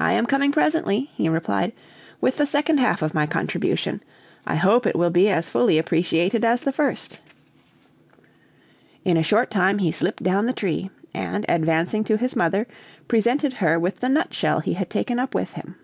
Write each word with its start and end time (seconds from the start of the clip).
"I 0.00 0.14
am 0.14 0.26
coming 0.26 0.50
presently," 0.50 1.12
he 1.14 1.28
replied, 1.28 1.70
"with 2.20 2.38
the 2.38 2.44
second 2.44 2.78
half 2.80 3.02
of 3.02 3.14
my 3.14 3.24
contribution; 3.24 4.02
I 4.44 4.56
hope 4.56 4.84
it 4.84 4.96
will 4.96 5.10
be 5.10 5.28
as 5.30 5.48
fully 5.48 5.78
appreciated 5.78 6.44
as 6.44 6.62
the 6.62 6.72
first." 6.72 7.20
In 9.04 9.16
a 9.16 9.22
short 9.22 9.48
time 9.48 9.78
he 9.78 9.92
slipped 9.92 10.24
down 10.24 10.46
the 10.46 10.52
tree, 10.52 10.90
and, 11.14 11.46
advancing 11.48 12.02
to 12.02 12.16
his 12.16 12.34
mother, 12.34 12.66
presented 13.06 13.52
her 13.52 13.78
with 13.78 14.00
the 14.00 14.08
nutshell 14.08 14.58
he 14.58 14.72
had 14.74 14.90
taken 14.90 15.20
up 15.20 15.36
with 15.36 15.52
him. 15.52 15.76